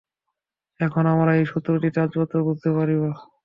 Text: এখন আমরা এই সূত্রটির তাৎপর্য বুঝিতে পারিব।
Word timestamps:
এখন 0.79 1.03
আমরা 1.13 1.31
এই 1.33 1.45
সূত্রটির 1.51 1.95
তাৎপর্য 1.97 2.33
বুঝিতে 2.45 2.69
পারিব। 2.77 3.01